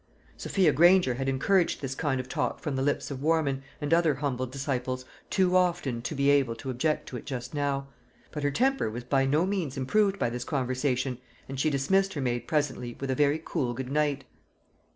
[0.35, 4.15] Sophia Granger had encouraged this kind of talk from the lips of Warman, and other
[4.15, 7.87] humble disciples, too often too be able to object to it just now;
[8.31, 12.21] but her temper was by no means improved by this conversation, and she dismissed her
[12.21, 14.23] maid presently with a very cool good night.